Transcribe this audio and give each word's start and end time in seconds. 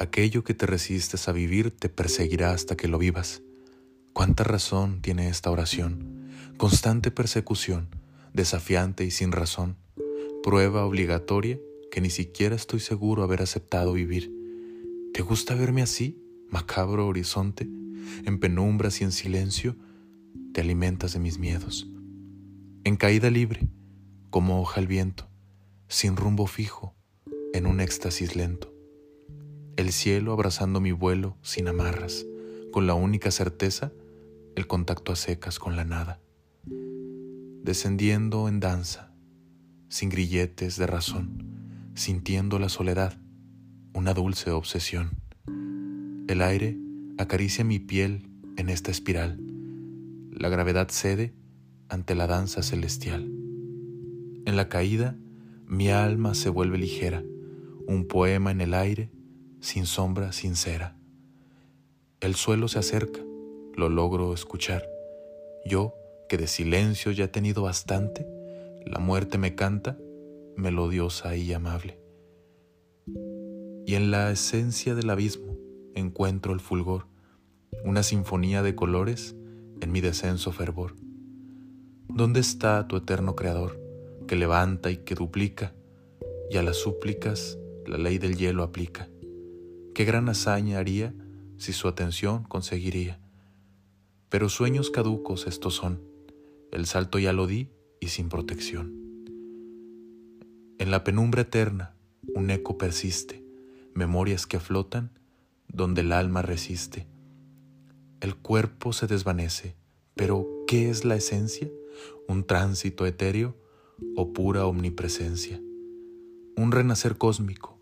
Aquello 0.00 0.44
que 0.44 0.54
te 0.54 0.64
resistes 0.64 1.28
a 1.28 1.32
vivir 1.32 1.72
te 1.72 1.88
perseguirá 1.88 2.52
hasta 2.52 2.76
que 2.76 2.86
lo 2.86 2.98
vivas. 2.98 3.42
¿Cuánta 4.12 4.44
razón 4.44 5.00
tiene 5.02 5.28
esta 5.28 5.50
oración? 5.50 6.30
Constante 6.56 7.10
persecución, 7.10 7.88
desafiante 8.32 9.04
y 9.04 9.10
sin 9.10 9.32
razón, 9.32 9.76
prueba 10.44 10.84
obligatoria 10.84 11.58
que 11.90 12.00
ni 12.00 12.10
siquiera 12.10 12.54
estoy 12.54 12.78
seguro 12.78 13.24
haber 13.24 13.42
aceptado 13.42 13.92
vivir. 13.92 14.32
¿Te 15.12 15.22
gusta 15.22 15.56
verme 15.56 15.82
así, 15.82 16.22
macabro 16.48 17.08
horizonte, 17.08 17.68
en 18.24 18.38
penumbras 18.38 19.00
y 19.00 19.04
en 19.04 19.10
silencio? 19.10 19.74
Te 20.52 20.60
alimentas 20.60 21.12
de 21.12 21.18
mis 21.18 21.38
miedos. 21.38 21.88
En 22.84 22.96
caída 22.96 23.30
libre, 23.30 23.68
como 24.30 24.60
hoja 24.60 24.80
al 24.80 24.86
viento, 24.86 25.28
sin 25.88 26.16
rumbo 26.16 26.46
fijo, 26.46 26.94
en 27.52 27.66
un 27.66 27.80
éxtasis 27.80 28.36
lento. 28.36 28.77
El 29.78 29.92
cielo 29.92 30.32
abrazando 30.32 30.80
mi 30.80 30.90
vuelo 30.90 31.36
sin 31.40 31.68
amarras, 31.68 32.26
con 32.72 32.88
la 32.88 32.94
única 32.94 33.30
certeza, 33.30 33.92
el 34.56 34.66
contacto 34.66 35.12
a 35.12 35.14
secas 35.14 35.60
con 35.60 35.76
la 35.76 35.84
nada. 35.84 36.18
Descendiendo 37.62 38.48
en 38.48 38.58
danza, 38.58 39.12
sin 39.88 40.08
grilletes 40.08 40.78
de 40.78 40.88
razón, 40.88 41.92
sintiendo 41.94 42.58
la 42.58 42.68
soledad, 42.68 43.20
una 43.94 44.14
dulce 44.14 44.50
obsesión. 44.50 45.10
El 46.26 46.42
aire 46.42 46.76
acaricia 47.16 47.62
mi 47.62 47.78
piel 47.78 48.28
en 48.56 48.70
esta 48.70 48.90
espiral. 48.90 49.38
La 50.32 50.48
gravedad 50.48 50.88
cede 50.88 51.34
ante 51.88 52.16
la 52.16 52.26
danza 52.26 52.64
celestial. 52.64 53.30
En 54.44 54.56
la 54.56 54.68
caída, 54.68 55.16
mi 55.68 55.88
alma 55.88 56.34
se 56.34 56.48
vuelve 56.48 56.78
ligera, 56.78 57.22
un 57.86 58.08
poema 58.08 58.50
en 58.50 58.60
el 58.60 58.74
aire, 58.74 59.12
sin 59.60 59.86
sombra 59.86 60.32
sincera. 60.32 60.96
El 62.20 62.34
suelo 62.34 62.68
se 62.68 62.78
acerca, 62.78 63.20
lo 63.74 63.88
logro 63.88 64.34
escuchar. 64.34 64.88
Yo, 65.64 65.94
que 66.28 66.36
de 66.36 66.46
silencio 66.46 67.12
ya 67.12 67.24
he 67.24 67.28
tenido 67.28 67.62
bastante, 67.62 68.26
la 68.84 68.98
muerte 68.98 69.38
me 69.38 69.54
canta, 69.54 69.98
melodiosa 70.56 71.36
y 71.36 71.52
amable. 71.52 71.98
Y 73.86 73.94
en 73.94 74.10
la 74.10 74.30
esencia 74.30 74.94
del 74.94 75.10
abismo 75.10 75.56
encuentro 75.94 76.52
el 76.52 76.60
fulgor, 76.60 77.06
una 77.84 78.02
sinfonía 78.02 78.62
de 78.62 78.74
colores 78.74 79.36
en 79.80 79.92
mi 79.92 80.00
descenso 80.00 80.52
fervor. 80.52 80.94
¿Dónde 82.08 82.40
está 82.40 82.86
tu 82.88 82.96
eterno 82.96 83.36
Creador, 83.36 83.80
que 84.26 84.36
levanta 84.36 84.90
y 84.90 84.98
que 84.98 85.14
duplica, 85.14 85.74
y 86.50 86.56
a 86.56 86.62
las 86.62 86.76
súplicas 86.76 87.58
la 87.86 87.98
ley 87.98 88.18
del 88.18 88.36
hielo 88.36 88.62
aplica. 88.62 89.08
Qué 89.98 90.04
gran 90.04 90.28
hazaña 90.28 90.78
haría 90.78 91.12
si 91.56 91.72
su 91.72 91.88
atención 91.88 92.44
conseguiría. 92.44 93.18
Pero 94.28 94.48
sueños 94.48 94.90
caducos 94.90 95.48
estos 95.48 95.74
son, 95.74 96.00
el 96.70 96.86
salto 96.86 97.18
ya 97.18 97.32
lo 97.32 97.48
di 97.48 97.72
y 97.98 98.06
sin 98.06 98.28
protección. 98.28 98.94
En 100.78 100.92
la 100.92 101.02
penumbra 101.02 101.42
eterna 101.42 101.96
un 102.32 102.48
eco 102.50 102.78
persiste, 102.78 103.44
memorias 103.92 104.46
que 104.46 104.60
flotan 104.60 105.10
donde 105.66 106.02
el 106.02 106.12
alma 106.12 106.42
resiste. 106.42 107.08
El 108.20 108.36
cuerpo 108.36 108.92
se 108.92 109.08
desvanece, 109.08 109.74
pero 110.14 110.46
¿qué 110.68 110.90
es 110.90 111.04
la 111.04 111.16
esencia? 111.16 111.68
¿Un 112.28 112.44
tránsito 112.44 113.04
etéreo 113.04 113.56
o 114.14 114.32
pura 114.32 114.64
omnipresencia? 114.64 115.60
un 116.56 116.70
renacer 116.70 117.18
cósmico, 117.18 117.76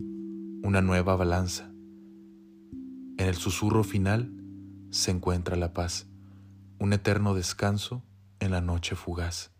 una 0.63 0.81
nueva 0.81 1.15
balanza. 1.15 1.76
En 3.19 3.29
el 3.29 3.35
susurro 3.35 3.83
final 3.83 4.31
se 4.91 5.11
encuentra 5.11 5.57
la 5.57 5.73
paz, 5.73 6.07
un 6.79 6.93
eterno 6.93 7.35
descanso 7.35 8.03
en 8.41 8.51
la 8.51 8.61
noche 8.61 8.95
fugaz. 8.95 9.53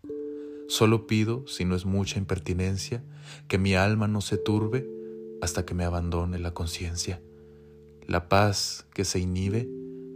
Solo 0.69 1.07
pido, 1.07 1.47
si 1.47 1.65
no 1.65 1.75
es 1.75 1.87
mucha 1.87 2.19
impertinencia, 2.19 3.03
que 3.49 3.57
mi 3.57 3.75
alma 3.75 4.09
no 4.09 4.21
se 4.21 4.37
turbe 4.37 4.87
hasta 5.41 5.65
que 5.65 5.75
me 5.75 5.85
abandone 5.85 6.39
la 6.39 6.53
conciencia. 6.53 7.23
La 8.07 8.29
paz 8.29 8.87
que 8.93 9.05
se 9.05 9.21
inhibe 9.21 9.69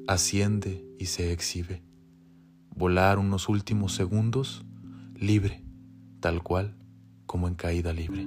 asciende 0.06 0.84
y 0.98 1.06
se 1.06 1.32
exhibe. 1.32 1.82
Volar 2.74 3.18
unos 3.18 3.48
últimos 3.48 3.94
segundos 3.94 4.66
libre, 5.14 5.64
tal 6.20 6.42
cual 6.42 6.76
como 7.26 7.48
en 7.48 7.54
caída 7.54 7.92
libre. 7.92 8.26